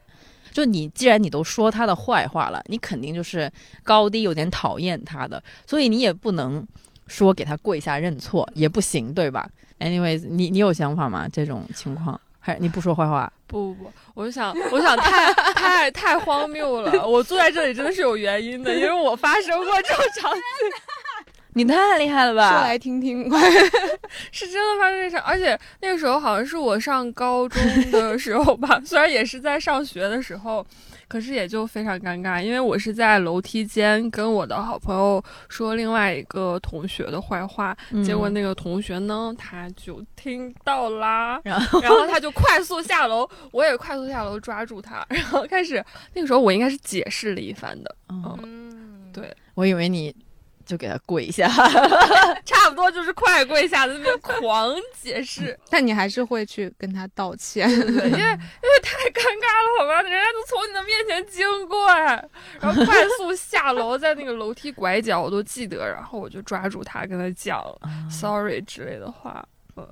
[0.53, 3.51] 就你既然你都说他的坏话了，你肯定就是
[3.83, 6.67] 高低有点讨厌他的，所以你也不能
[7.07, 11.29] 说给他跪下认错，也不行，对吧？Anyways，你你有想法吗？
[11.33, 13.33] 这种情况，还你不说坏话？
[13.47, 17.09] 不不不，我就想，我想太 太太荒谬了。
[17.09, 20.41] 我坐在这里真的是有原因的，因为我发生过这种场景。
[21.55, 22.51] 你太厉害了吧！
[22.51, 23.25] 说来听听。
[24.33, 30.65] 是真的发生这事，而且那个时候好像是我上高中的时候吧， 虽然也是在上学的时候，
[31.09, 38.03] 可是也就非常尴尬，因为我是在楼梯间跟我的好朋友说另外一个同学的坏话，嗯。
[38.03, 41.81] 结果那个同学呢他就听到啦，然后？
[41.81, 45.85] 然后他就快速下楼，我也快速下楼抓住他， 然后开始
[46.15, 50.15] 那个时候我应该是解释了一番的，嗯嗯，对，我以为你
[50.71, 51.49] 就给他跪一下，
[52.47, 55.59] 差不多就是快跪下的那边狂解释。
[55.69, 57.69] 但你还是会去跟他道歉。
[57.69, 60.01] 因为 因为太尴尬了，好吧？
[60.03, 62.25] 人家都从你的面前经过，哎
[62.61, 67.61] 然后快速下楼，在那个楼梯拐角我都记得，然后我就抓住他跟他讲
[68.09, 69.45] sorry 之类的话。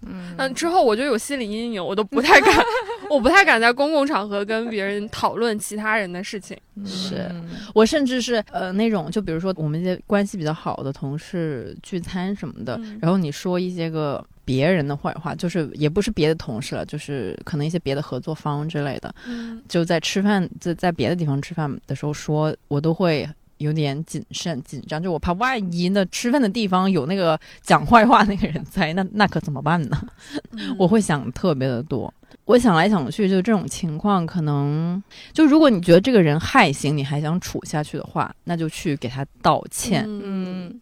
[0.07, 2.57] 嗯嗯，之后我就有心理阴影，我都不太敢，
[3.11, 6.57] 我不太敢在公共场合跟别人讨论其他人的事情。
[6.87, 23.29] 是嗯我甚至是呃那种，就比如说我们一些关系比较好的同事聚餐什么的，嗯然后你说一些个别人的坏话，就是也不是别的同事了，就是可能一些别的合作方之类的，嗯就在吃饭在在别的地方吃饭的时候说，我都会。
[23.59, 30.09] 有点谨慎紧张，就我怕万一呢吃饭的地方有那个讲坏话那个人在，那那可怎么办呢？
[30.53, 32.13] 嗯我会想特别的多。
[32.45, 40.05] 我想来想去，就这种情况，可能就如果你觉得这个人害行，你还想处下去的话，那就去给他道歉。
[40.07, 40.81] 嗯嗯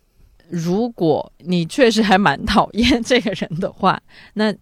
[0.49, 4.01] 如果你确实还蛮讨厌这个人的话，
[4.35, 4.55] 那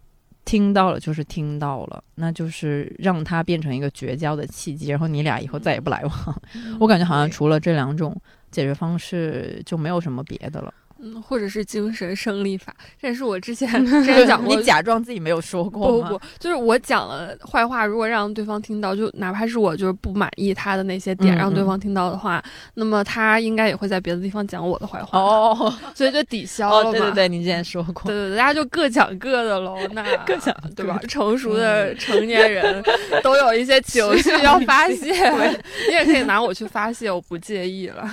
[0.45, 6.43] 听到了就是听到了，那就是让他变成一个绝交的契机，然后你俩以后再也不来往。
[6.79, 8.15] 我感觉好像除了这两种
[8.51, 10.73] 解决方式，就没有什么别的了。
[11.05, 16.09] 嗯，或者是精神胜利法，这也是我之前 之前讲过你假装自己没有说过吗？
[16.09, 22.43] 不不不，就是我讲了坏话，如果让对方听到，就哪怕是我就是不满意他的那些点，嗯嗯让对方听到的话，
[22.75, 28.05] 那么他应该也会在别的地方讲我的坏话，哦所以就抵消了哦，对对对，你之前说过。
[28.07, 29.77] 对对对，大家就各讲各的喽。
[29.93, 30.99] 那 各讲对吧？
[31.07, 32.83] 成熟的成年人
[33.23, 35.13] 都有一些情绪要发泄，
[35.89, 38.09] 你也可以拿我去发泄，我不介意了。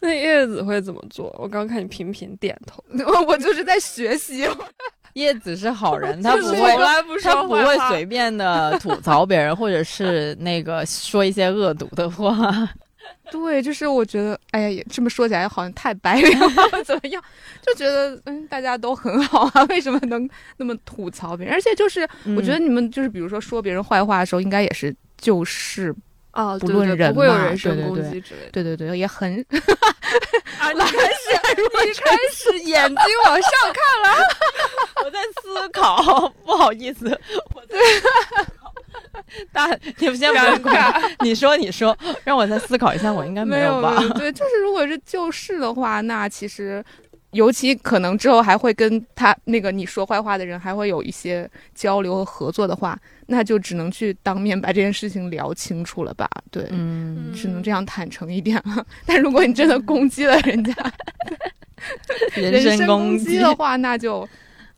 [0.00, 1.34] 那叶子会怎么做？
[1.38, 4.48] 我刚看你频频点头， 我我就是在学习。
[5.14, 12.50] 叶子是好人， 他不从会，来不说他不会随便的吐槽别人，或者是那个说一些恶毒的话。
[13.30, 17.22] 对，就是我觉得，哎呀，也这么说起来好像太白脸了，怎么样？
[17.60, 21.54] 就觉得嗯，大家都很好啊，为什么能那么吐槽别人？
[21.54, 25.94] 而且就是，我觉得你们就是比如说说别人坏话的时候，应该也是就事，
[26.32, 28.50] 啊，不对对论人不会有嘛人身攻对对对击之类的。
[28.50, 29.32] 对对对，也很
[30.58, 34.26] 啊，你开始，你开始眼睛往上看了。
[35.04, 37.06] 我在思考，不好意思，
[37.54, 38.08] 我在思
[38.58, 38.72] 考。
[39.52, 39.66] 大，
[39.98, 43.96] 你们先不用管，你说你说，让我再思考一下，我应该没有吧？
[43.98, 46.84] 没有对，就是如果是就事的话，那其实。
[47.32, 56.28] 尤其可能之后还会跟他那个你说坏话的人还会有一些交流和合作的话，那就只能去当面把这件事情聊清楚了吧？
[56.50, 58.86] 对，嗯，只能这样坦诚一点了。
[59.06, 60.74] 但如果你真的攻击了人家，
[62.36, 64.28] 人身身攻击的话，那就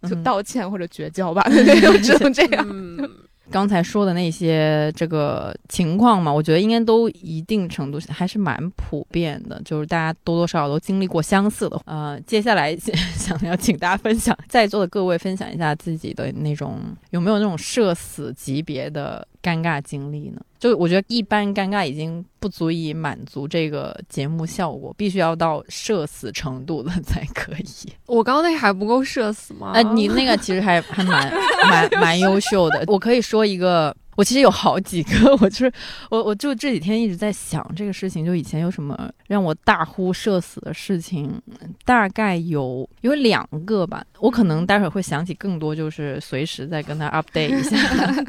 [0.08, 1.42] 就嗯道歉或者绝交吧。
[1.48, 2.66] 对对，就只能这样。
[2.70, 3.10] 嗯，
[3.50, 11.80] 刚才说的那些这个情况嘛，我觉得应该都一定程度还是蛮普遍的，就是大家多多少少都经历过相似的。
[11.84, 12.74] 呃，接下来
[13.16, 16.80] 想要请大家分享，在座的各位分享一下自己的那种
[17.10, 20.40] 有没有那种社死级别的尴尬经历呢？
[20.58, 27.92] 就我觉得一般尴尬已经不足以满足这个节目效果，必须要到社死程度的才可以。
[28.06, 29.72] 我刚刚那还不够社死吗？
[29.74, 31.30] 呃，你那个其实还还蛮
[31.68, 32.82] 蛮蛮优秀的。
[32.88, 35.72] 我可以说一个，我其实有好几个， 我就是
[36.10, 41.40] 我我就这几天一直在想这个事情，就以前有什么让我大呼社死的事情，
[41.84, 44.04] 大概有有两个吧。
[44.20, 47.76] 我可能待会儿会想起更多，就是随时再跟他 update 一下。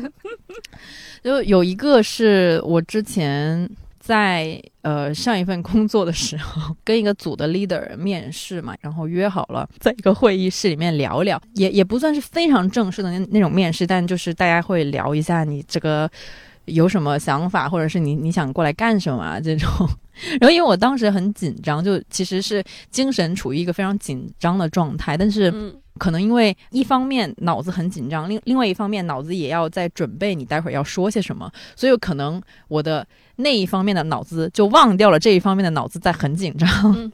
[1.23, 3.67] 就有一个是我之前
[4.05, 16.07] 在呃上一份工作的时候，跟一个组的 leader 面试嘛，然后约好了在一个会议室里面聊聊，也也不算是非常正式的那那种面试，但就是大家会聊一下你这个
[16.65, 19.69] 有什么想法，或者是你你想过来干什么啊这种。
[20.39, 37.11] 然后因为我当时很紧张，就其实是精神处于一个非常紧张的状态，但是嗯可能因为一方面脑子很紧张，另另外一方面脑子也要在准备你待会儿要说些什么，所以可能我的那一方面的脑子就忘掉了这一方面的脑子在很紧张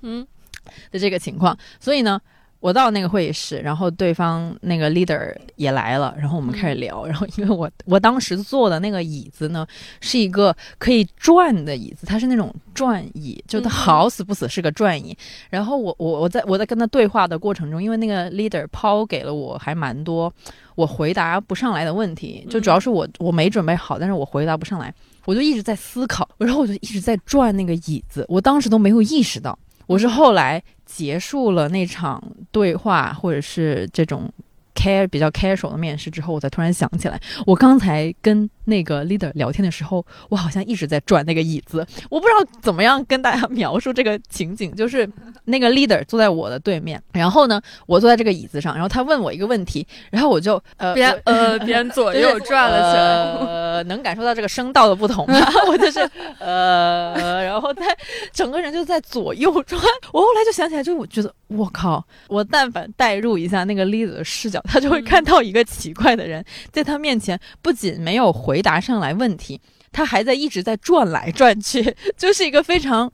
[0.92, 2.20] 的这个情况，所以呢。
[2.62, 7.06] 我到那个会议室，然后对方那个 leader 也来了，然后我们开始聊。
[7.06, 9.66] 然后因为我我当时坐的那个椅子呢，
[10.00, 15.18] 是一个可以转的椅子，它是那种转椅，就它嗯好死不死是个转椅。
[15.50, 20.32] 然后我我我在我在跟他对话的过程中，因为那个 leader 抛给了我还蛮多
[20.76, 24.94] 我回答不上来的问题，就主要是我我没准备好，但是我回答不上来，
[25.26, 29.58] 我就一直在思考，然后我就一直在转那个椅子，我当时都没有意识到。
[29.88, 30.64] 我是后来
[30.94, 34.32] 结束了那场对话，或者是这种
[34.76, 41.86] care 比较 casual 的面试之后，我才突然想起来，我刚才跟那个 leader 聊天的时候，我好像一直在转那个椅子。
[42.10, 45.10] 我不知道怎么样跟大家描述这个情景，就是
[45.46, 53.02] 那个 leader 坐在我的对面，然后呢，我坐在这个椅子上，然后他问我一个问题，然后我就呃边呃 边左右转了起来。
[53.02, 55.40] 呃， 能感受到这个声道的不同吗？
[55.68, 56.00] 我就是
[56.40, 57.86] 呃，然后在
[58.32, 59.82] 整个人就在左右转。
[60.12, 69.62] 我后来就想起来，就我觉得我靠，我但凡代入一下那个 leader 的视角，他就会看到一个奇怪的人在他面前，不仅没有回答上来问题，
[69.92, 73.12] 他还在一直在转来转去， 就是一个非常。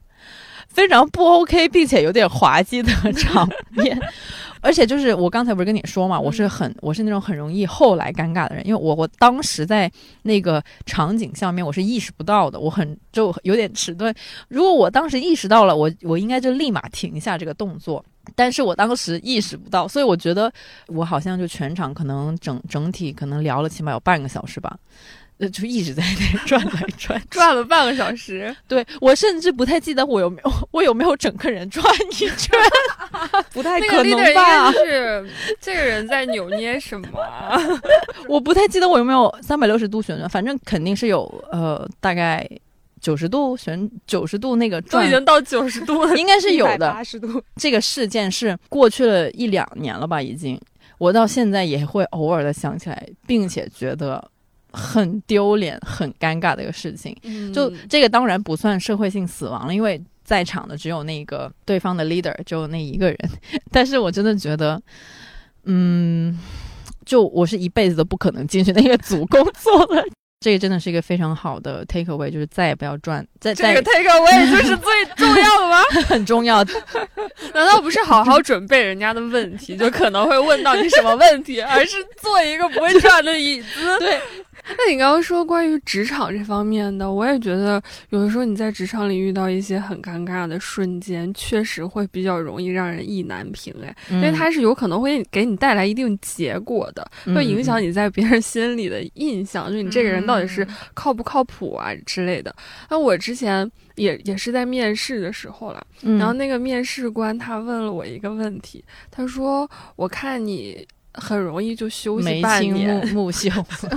[0.70, 4.00] 非常不 OK，并且有点滑稽的场面，
[4.62, 14.14] 而且就是我刚才不是跟你说嘛，我是很我是那种很容易后来尴尬的人，因为我我当时在那个场景下面我是意识不到的，我很就有点迟钝。
[14.50, 18.04] 如果我当时意识到了，我我应该就立马停下这个动作。
[18.36, 20.52] 但是我当时意识不到，所以我觉得
[20.88, 24.78] 我好像就全场可能整整体可能聊了起码有半个小时吧，
[25.40, 27.22] 呃，就一直在那转来 转。
[27.30, 32.58] 转了半个小时，对我甚至不太记得我有没有我有没有整个人转一圈，
[33.54, 34.72] 不太那个可能吧该？
[34.74, 35.30] 是
[35.62, 37.56] 这个人在扭捏什么啊？
[38.28, 42.48] 我不太记得我有没有三百六十度旋转，反正肯定是有呃大概
[43.00, 46.92] 九十度旋九十度那个都转已，经到九十度了，应该是有的。
[46.92, 47.40] 八十度。
[47.56, 50.60] 这个事件是过去了一两年了吧，已经，
[50.98, 54.32] 我到现在也会偶尔的想起来，并且觉得
[54.78, 57.16] 很丢脸、很尴尬的一个事情。
[57.54, 63.18] 就嗯这个当然不算社会性死亡了，因为在场的只有那个对方的 leader，只有那一个人。
[63.72, 64.80] 但是我真的觉得，
[65.66, 66.38] 嗯，
[67.06, 70.06] 就我是一辈子都不可能进去那个组工作的。
[70.40, 75.82] 这个真的是一个非常好的 take away，就是再也不要赚，再再这个 take away 就是最重要的吗？
[76.08, 76.72] 很重要的。
[77.56, 83.98] 难道不是好好准备人家的问题，就可能会问到你什么问题，而是做一个不会转的椅子？
[83.98, 84.22] 对，
[84.78, 93.74] 那你刚刚说关于职场这方面的，我也觉得有的时候你在职场里遇到一些很尴尬的瞬间，确实会比较容易让人意难平。
[93.84, 97.88] 哎，因为它是有可能会给你带来一定结果的，会影响你。
[97.98, 102.54] 在别人心里的印象，就你这个人到底是靠不靠谱啊之类的。
[102.90, 105.84] 那我之前也也是在面试的时候了。
[106.04, 110.86] 嗯然后那个面试官他问了我一个问题，他说：“我看你
[111.18, 113.50] 很容易就休息半年目，目秀，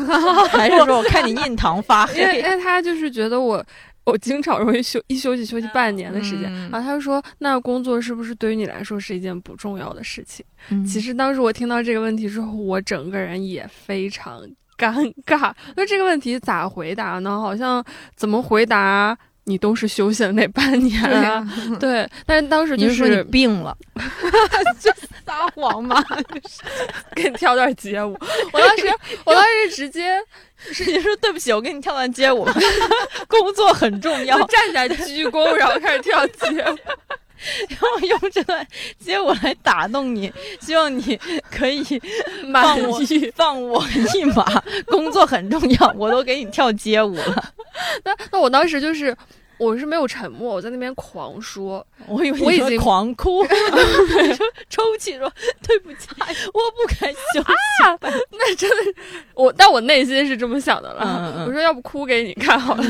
[0.51, 2.51] 还是说我看你印堂发因为因黑？
[2.57, 3.65] 为他就是觉得我
[4.05, 6.45] 我经常容易休一休息休息半年的时间。
[6.53, 14.43] 嗯然后他就说：“那工作是不是对于你来说是一件不重要的事情？”嗯其实当时我听到这个问题之后，我整个人也非常
[14.79, 15.53] 尴尬。
[15.77, 17.39] 那这个问题咋回答呢？
[17.41, 17.85] 好像
[18.17, 21.47] 怎么回答你都是休息了那半年对啊。
[21.79, 23.77] 对，但是当时就你是说你病了？
[24.81, 24.91] 就
[25.27, 26.05] 撒谎嘛？
[27.15, 28.13] 给你跳段街舞，
[28.53, 28.87] 我当时
[29.25, 30.19] 我当时直接
[30.87, 32.45] 你说对不起，我给你跳段街舞，
[33.29, 36.79] 工作很重要就，站起来鞠躬，然后开始跳街舞。
[37.71, 38.67] 然后用这段
[38.99, 41.19] 街舞来打动你，希望你
[41.51, 41.83] 可以
[42.45, 43.33] 满放我意。
[43.35, 43.83] 放我
[44.15, 44.63] 一马。
[44.87, 47.53] 工作很重要，我都给你跳街舞了。
[48.05, 49.17] 那那我当时就是，
[49.59, 53.45] 我是没有沉默，我在那边狂说， 我以为我已经狂哭，
[54.71, 55.31] 抽泣说
[55.67, 57.47] 对不起，我不该休息。
[58.33, 58.95] 那真的是
[59.35, 61.03] 我，但我内心是这么想的了。
[61.05, 62.85] 嗯嗯我说要不哭给你看好了。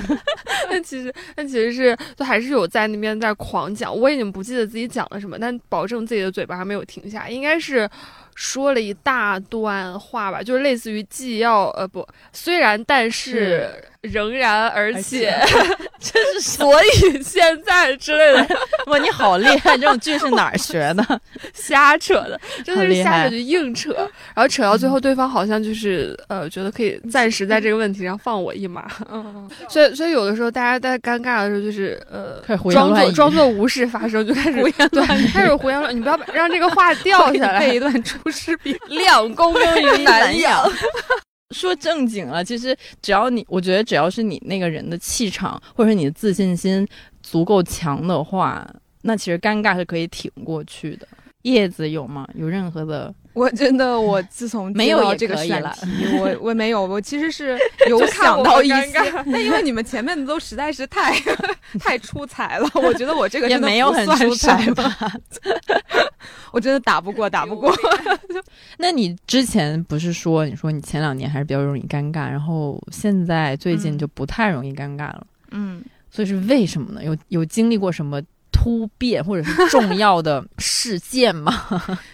[0.69, 7.89] 但其实，但其实是就还是有在那边在狂讲，我已经不记得自己讲了什么，但保证自己的嘴巴还没有停下，应该是。
[8.37, 13.69] 说了一大段话吧，就是类似于既要呃不，虽然但是
[14.03, 15.39] 仍然而且，
[15.99, 18.57] 这 是所以现在之类的。
[18.87, 18.99] 哇？
[18.99, 19.77] 你好厉害！
[19.77, 21.21] 这种句是哪儿学的？
[21.53, 23.93] 瞎扯的，真的是瞎扯就硬扯，
[24.35, 35.27] 然后扯到最后，对方好像就是呃觉得可以暂时在这个问题上放我一马，嗯，所以所以有的时候大家在尴尬的时候就是呃装作装作无事发生，就开始胡言对乱语。
[35.29, 37.61] 开始胡言乱语，你不要把让这个话掉下来。
[37.61, 38.75] 背一，段出师表。
[38.89, 40.71] 两公公于南阳。
[41.51, 46.87] 说正经了，其实只要你，我觉得只要是你那个人的气场或者是你的自信心
[47.23, 48.67] 足够强的话，
[49.03, 51.07] 那其实尴尬是可以挺过去的。
[51.43, 52.29] 叶子有吗？
[52.35, 53.13] 有任何的？
[53.33, 55.87] 我真的，我自从没有这个选题，
[56.19, 61.15] 我我没有，我其实是 有想到一尴些，但因为你们前面的都实在是太
[61.81, 64.95] 太出彩了，我觉得我这个也没有很出彩吧？
[66.53, 67.73] 我真的打不过，打不过。
[68.79, 77.05] 那你之前不是说，你说你前两年还是比较容易尴尬，然后现在最近嗯就不太容易尴尬了，嗯，所以是为什么呢？
[77.05, 78.21] 有有经历过什么
[78.53, 81.53] 突变或者是重要的 事件吗？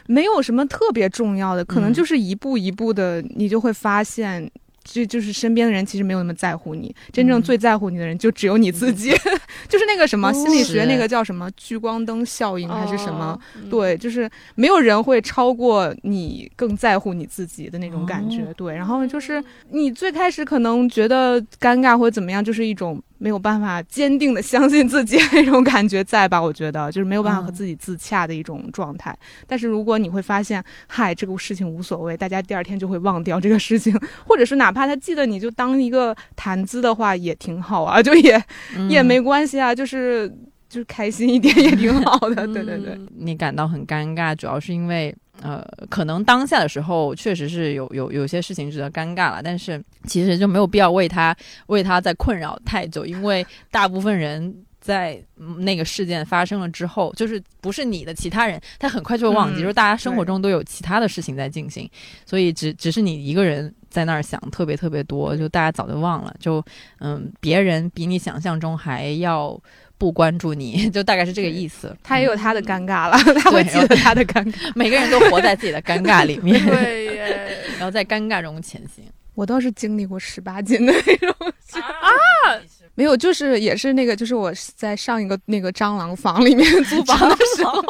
[0.06, 4.50] 没有什么特别重要的，可能嗯就是一步一步的，你就会发现。
[4.86, 7.42] 这就是身边的人其实没有那么在乎你，真正嗯。
[7.42, 9.10] 最在乎你的人就只有你自己，
[9.68, 13.38] 就是那个什么哦心理学那个叫什么聚光灯效应还是什么，
[13.70, 18.42] 对，就是没有人会超过你更在乎你自己的那种感觉。
[18.42, 18.54] 哦。
[18.56, 26.40] 对，然后就是你最开始可能觉得尴尬或者怎么样，就是一种没有办法坚定的相信自己那种感觉在吧？
[26.40, 29.16] 我觉得就是没有办法和嗯自己自洽的一种状态。
[29.46, 38.42] 但是如果你会发现，嗨，这个事情无所谓，大家第二天就会忘掉这个事情，或者是哪怕他记得你就当一个谈资的话，也挺好啊，就也、
[38.88, 40.32] 也嗯没关系啊，就是。
[40.68, 42.92] 就是开心一点也挺好的，对对对。
[42.94, 54.54] 嗯你感到很尴尬，主要是因为呃，可能当下的时候确实是有有有些事情值得尴尬了，但是其实就没有必要为他为他在困扰太久，因为大部分人。
[54.78, 61.90] 在嗯那个事件发生了之后，就是不是你的其他人，他很快就会忘记，嗯就是大家生活中都有其他的事情在进行，
[62.24, 66.64] 所以只只是你一个人在那儿想特别特别多，就大家早就忘了，就
[67.00, 69.60] 嗯，别人比你想象中还要
[69.98, 71.96] 不关注你， 就大概是这个意思。
[72.02, 74.54] 他也有他的尴尬了， 他会对记得他的尴尬。
[74.74, 77.16] 每个人都活在自己的尴尬里面，对，
[77.78, 79.04] 然后在尴尬中前行。
[79.36, 81.34] 我倒是经历过十八斤的那种。
[81.80, 82.10] 啊，
[82.94, 87.82] 没有，就是也是那个，就是我在上一个那个蟑螂房里面租房的时候，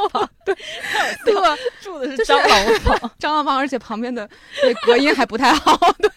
[0.45, 0.55] 对
[1.25, 1.35] 对，
[1.81, 4.29] 住的是蟑螂房， 蟑螂房，而且旁边的
[4.61, 6.11] 对隔音还不太好，对，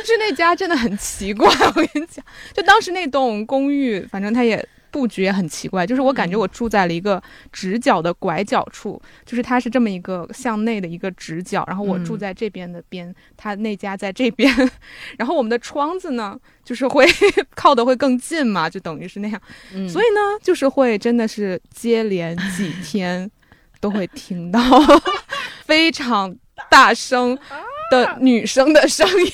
[0.00, 4.66] 就是那家真的很奇怪，我跟你讲，就当时那栋公寓，反正它也。
[4.90, 7.22] 布局也很奇怪，就是我感觉我住在了一个
[7.52, 12.18] 直角的拐角处，就是它是这么一个向内的一个直角，然后我住嗯。
[12.18, 14.52] 在这边的边，它那家在这边，
[15.18, 17.06] 然后我们的窗子呢，就是会
[17.54, 19.40] 靠的会更近嘛，就等于是那样，
[19.72, 19.88] 嗯。
[19.88, 23.30] 所以呢，就是会真的是接连几天
[23.80, 24.60] 都会听到
[25.64, 26.34] 非常
[26.68, 27.38] 大声
[27.90, 29.32] 的女生的声音，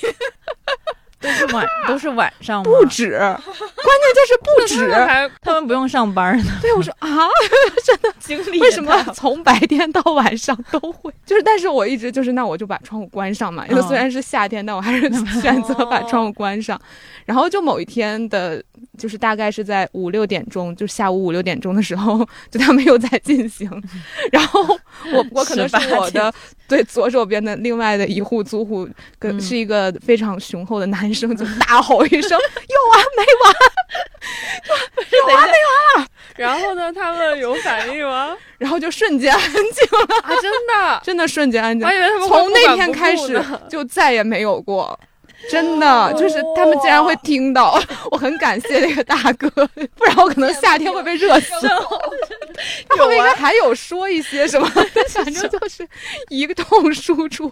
[1.25, 2.64] 都是晚 都是晚上吗？
[2.64, 4.93] 不止，关键就是不止。
[4.93, 7.09] 还他们不用上班呢， 对，我说啊，
[8.20, 11.11] 经历为什么从白天到晚上都会？
[11.25, 13.66] 就是，但是我一直就是，那我就把窗户关上嘛。
[13.68, 15.11] 因为嗯虽然是夏天，但我还是
[15.41, 16.81] 选择把窗户关上。
[17.25, 18.62] 然后就某一天的，
[18.97, 23.68] 就是大概是在五六点钟，就下午五六点钟的时候，就他们又在进行。
[24.32, 24.62] 然后
[25.12, 26.32] 我我可能是我的
[26.68, 28.88] 对左手边的另外的一户租户，
[29.18, 33.55] 跟嗯是一个非常雄厚的男生，就大吼一声：“有完没完？
[35.11, 36.92] 有完没完然后呢？
[36.92, 38.36] 他们有反应吗？
[38.59, 41.92] 然后就瞬间安静了，啊，真的， 真的瞬间安静我。
[41.92, 44.99] 以为他们从那天开始就再也没有过。
[45.51, 47.80] 真的，就是他们竟然会听到，
[48.11, 49.49] 我很感谢那个大哥，
[49.97, 51.53] 不然我可能夏天会被热死。
[52.88, 54.66] 他后面应该还有说一些什么，
[55.11, 55.86] 反正就是
[56.28, 57.51] 一通输出，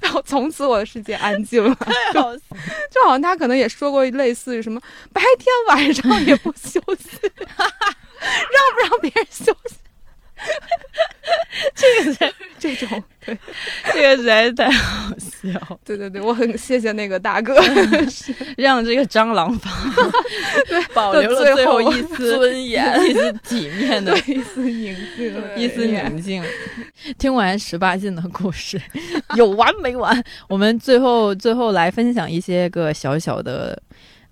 [0.00, 1.76] 然后从此我的世界安静了。
[2.12, 4.80] 就好就好像他可能也说过类似于什么
[5.12, 9.76] 白天晚上也不休息，让不让别人休息？
[11.74, 13.36] 这个才这种，对
[13.92, 17.54] 这个实在是太好笑，对对对，我很谢谢那个大哥。
[18.56, 19.72] 让这个蟑螂房
[20.68, 26.44] 对保留了最后一丝尊严一丝体面的，一丝宁静，一丝宁静。
[27.18, 28.80] 听完十八禁的故事，
[29.36, 30.24] 有完没完？
[30.48, 33.80] 我们最后最后来分享一些个小小的。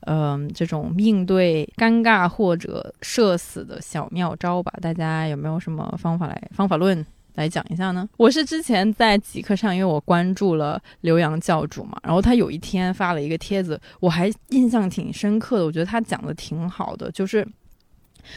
[0.06, 7.04] 嗯，这种应对尴尬或者社死的小妙招吧，大家有没有什么方法来方法论
[7.34, 8.08] 来讲一下呢？
[8.16, 17.46] 我是之前在极客上，因为我关注了刘洋教主嘛，然后他有一天发了一个帖子，我还印象挺深刻的，我觉得他讲的挺好的，就是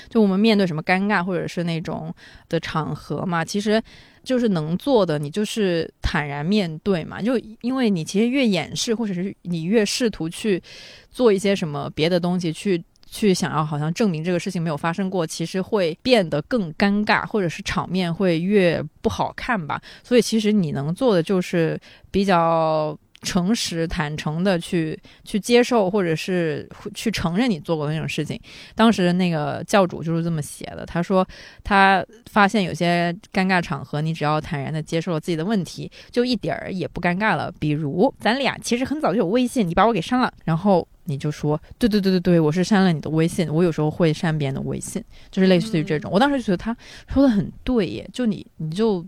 [0.09, 2.13] 就我们面对什么尴尬或者是那种
[2.47, 3.81] 的场合嘛，其实
[4.23, 7.21] 就是能做的，你就是坦然面对嘛。
[7.21, 10.61] 就因为你其实越掩饰，或者是你越试图去
[11.09, 12.83] 做一些什么别的东西去。
[13.11, 19.81] 去想要好像证明这个事情没有发生过，其实会变得更尴尬，或者是场面会越不好看吧。
[20.03, 21.81] 所以其实你能做的就是
[22.11, 28.39] 比较诚实坦诚的去去接受，或者是去承认你做过的那种事情。
[28.76, 31.28] 当时那个教主就是这么写的，他说
[31.63, 37.51] 他发现有些尴尬场合，你只要坦然的接受了自己的问题，就一点儿也不尴尬了。
[37.59, 46.09] 比如咱俩其实很早就有微信，你把我给删了，然后你就说对对对对对，我是删了你的微信，我有时候会删别人的微信，就是类似于这种。
[46.11, 46.76] 我当时觉得他
[47.07, 49.05] 说的很对耶，就你你就。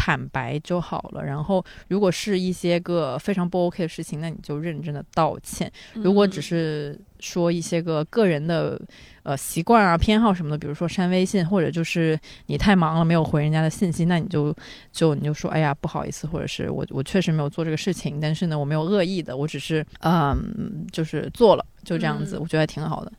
[0.00, 1.22] 坦白就好了。
[1.22, 5.70] 然后，如果是一些个非常不 OK 的事情，那你就认真的道歉。
[5.92, 8.80] 如果只是说一些个个人的
[9.24, 14.56] 呃习惯啊、偏好什么的，比如说删微信，或者就是你太忙了没有回人家的信息，那你就
[14.90, 23.12] 就你就说，哎呀，不好意思，或者是我我确实没有做这个事情，但是呢，我没有恶意的，我只是嗯，就是做了，就这样子，我觉得还挺好的。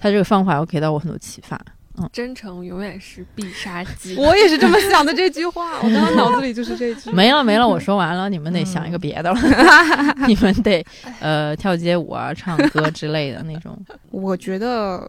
[0.00, 1.60] 他这个方法又给到我很多启发。
[1.96, 4.16] 嗯，真诚永远是必杀技。
[4.16, 7.10] 我也是这么想的，这句话， 我刚刚脑子里就是这句。
[7.12, 9.38] 没了没了，我说完了，你们得想一个别的了。
[10.26, 10.84] 你们得
[11.20, 13.78] 呃跳街舞啊、唱歌之类的那种。
[14.10, 15.08] 我觉得，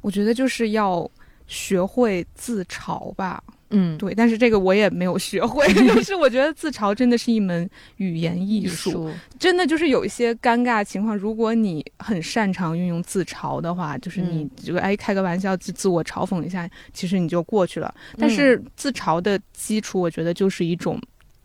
[0.00, 1.10] 我觉得就是要
[1.48, 3.42] 学会自嘲吧。
[3.70, 5.66] 嗯，对，但是这个我也没有学会。
[5.94, 17.94] 就是我觉得自嘲真的是一门语言艺术，真的就是有一些尴尬情况，如果你很擅长运用自嘲的话，就是你这个哎开个玩笑自自我嘲讽一下，其实你就过去了。
[18.18, 21.00] 但是自嘲的基础，我觉得就是一种。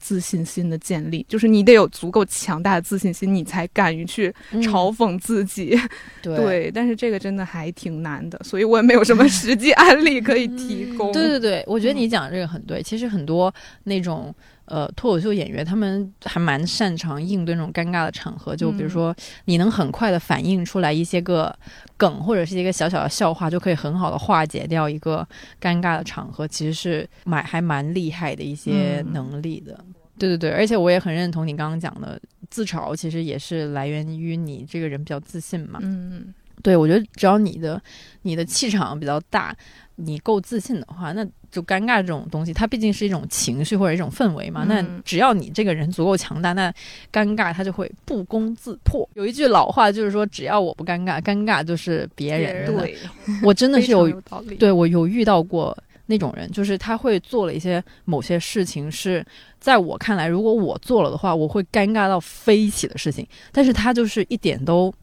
[0.06, 5.76] 自信心的建立，就是你得有足够强大的自信心，你才敢于去嘲讽自己。
[6.22, 11.12] 对，但是这个真的还挺难的，所以我也没有什么实际案例可以提供。
[11.12, 12.84] 对对对，我觉得你讲的这个很对。
[12.84, 13.52] 其实很多
[13.86, 14.32] 那种
[14.66, 18.56] 呃脱口秀演员，他们还蛮擅长应对那种尴尬的场合。
[18.56, 21.52] 就比如说，你能很快的反应出来一些个
[21.98, 25.28] 梗，或者是一个小小的笑话，就可以很好的化解掉一个
[25.60, 26.48] 尴尬的场合。
[26.48, 29.84] 其实是蛮还蛮厉害的一些能力的。
[30.18, 35.80] 对对对，而且我也很认同你刚刚讲的，自嘲其实也是来源于你这个人比较自信嘛。
[35.82, 37.82] 嗯，对，我觉得只要你的
[38.22, 39.56] 你的气场比较大，
[39.96, 44.66] 你够自信的话，那就尴尬这种东西，它毕竟是一种情绪或者一种氛围嘛。
[44.68, 46.74] 那只要你这个人足够强大，那
[47.12, 49.08] 尴尬它就会不攻自破。
[49.16, 52.82] 有一句老话就是说，只要我不尴尬，尴尬就是别人的。
[52.82, 52.98] 对，
[53.44, 54.10] 我真的是有，
[54.58, 55.78] 对我有遇到过。
[56.08, 59.26] 那种人就是他会做了一些某些事情，是
[59.60, 63.28] 在我看来，如果我做了的话，我会尴尬到飞起的事情。
[63.52, 64.94] 但是他就是一点都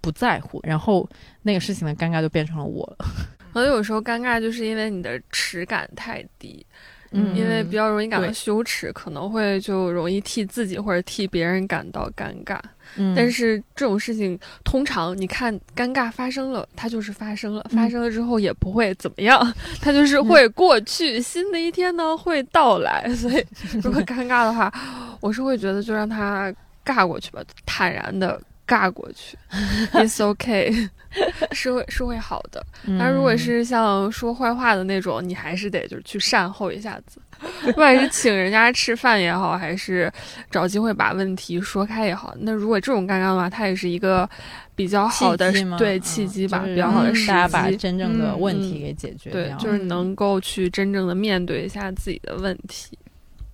[0.00, 1.08] 不在乎，然后
[1.42, 3.06] 那个事情的尴尬就变成了我了。
[3.52, 6.64] 可能有时候尴尬就是因为你的耻感太低。
[7.12, 12.58] 嗯，因为比较容易感到羞耻，可能会就容易替自己或者替别人感到尴尬。
[12.96, 19.40] 嗯，但是这种事情通常你看，尴尬发生了，它就是发生了，发生了之后也不会怎么样，
[19.80, 23.08] 它就是会过去，新的一天呢会到来。
[23.14, 23.44] 所以
[23.82, 24.72] 如果尴尬的话，
[25.20, 26.52] 我是会觉得就让它
[26.84, 28.40] 尬过去吧，坦然的。
[28.66, 29.36] 尬过去，
[29.92, 30.88] It's okay，
[31.52, 32.64] 是会是会好的。
[32.98, 37.20] 但如果是像说坏话的那种，你还是得就是去善后一下子，
[37.66, 40.10] 不管是请人家吃饭也好，还是
[40.50, 42.34] 找机会把问题说开也好。
[42.40, 44.28] 那如果这种尴尬的话，它也是一个
[44.74, 52.96] 比较好的对契机吧，比较好的时机，大家把真正的问题给解决对，就是能够去真正的面对一下自己的问题。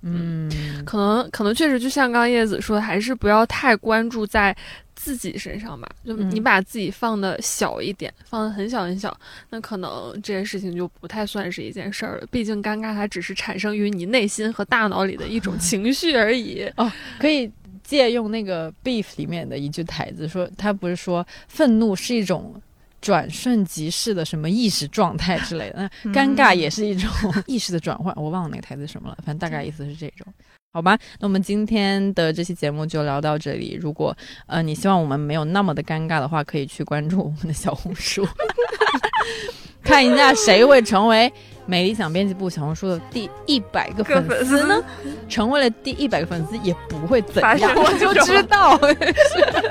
[0.03, 0.51] 嗯，
[0.85, 4.57] 可能可能确实就像刚刚叶子说的，还是不要太关注在。
[5.01, 9.17] 自己身上吧，就你把自己放的小一点，放的很小很小，
[9.49, 12.27] 那可能这件事情就不太算是一件事儿了。
[12.33, 16.69] 毕竟尴尬它只是产生于你内心和大脑里的一种 情绪而已。
[16.77, 16.91] 哦，
[17.21, 17.49] 可以
[17.85, 22.61] 借用那个《Beef》里面的一句台词，说他不是说愤怒是一种
[23.01, 27.11] 转瞬即逝的什么意识状态之类的，那尴尬也是一种
[27.47, 28.13] 意识的转换。
[28.17, 30.27] 我忘了那个台词什么了，反正大概意思是这种。
[30.71, 33.77] 好吧，那我们今天的这期节目就聊到这里。
[33.81, 38.27] 如果呃你希望我们没有那么的尴尬的话，可以去关注我们的小红书，
[39.83, 41.33] 看一下谁会成为
[41.71, 44.83] 美理想编辑部小红书的第一百个粉丝呢，
[45.29, 48.81] 成为了第一百个粉丝也不会怎样，我就知道。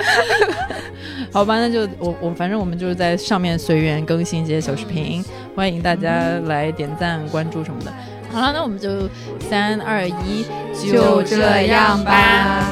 [1.34, 5.26] 好吧，那就我我反正我们就是在上面随缘更新一些小视频，
[5.56, 7.92] 欢迎大家来点赞、关注什么的。
[8.32, 9.10] 好了，那我们就
[9.50, 10.46] 三二一，
[10.92, 12.72] 就这样吧。